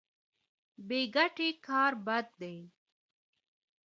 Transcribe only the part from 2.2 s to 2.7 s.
دی.